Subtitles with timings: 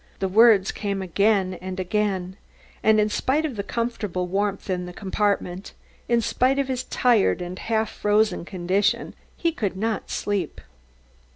[0.17, 2.35] the words came again and again,
[2.81, 5.73] and in spite of the comfortable warmth in the compartment,
[6.09, 10.59] in spite of his tired and half frozen condition, he could not sleep.